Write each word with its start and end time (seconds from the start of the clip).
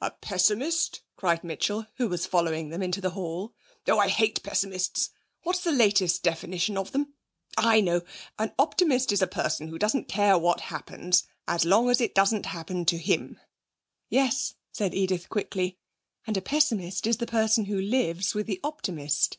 'A 0.00 0.10
pessimist!' 0.22 1.02
cried 1.16 1.44
Mitchell, 1.44 1.86
who 1.98 2.08
was 2.08 2.24
following 2.24 2.70
them 2.70 2.82
into 2.82 2.98
the 2.98 3.10
hall. 3.10 3.52
'Oh, 3.86 3.98
I 3.98 4.08
hate 4.08 4.42
pessimists! 4.42 5.10
What's 5.42 5.60
the 5.64 5.70
latest 5.70 6.22
definition 6.22 6.78
of 6.78 6.92
them? 6.92 7.12
Ah, 7.58 7.72
I 7.72 7.80
know; 7.82 8.00
an 8.38 8.54
optimist 8.58 9.12
is 9.12 9.20
a 9.20 9.26
person 9.26 9.68
who 9.68 9.78
doesn't 9.78 10.08
care 10.08 10.38
what 10.38 10.60
happens 10.72 11.24
as 11.46 11.66
long 11.66 11.90
as 11.90 12.00
it 12.00 12.14
doesn't 12.14 12.46
happen 12.46 12.86
to 12.86 12.96
him.' 12.96 13.38
'Yes,' 14.08 14.54
said 14.72 14.94
Edith 14.94 15.28
quickly, 15.28 15.76
'and 16.26 16.38
a 16.38 16.40
pessimist 16.40 17.06
is 17.06 17.18
the 17.18 17.26
person 17.26 17.66
who 17.66 17.78
lives 17.78 18.34
with 18.34 18.46
the 18.46 18.60
optimist.' 18.64 19.36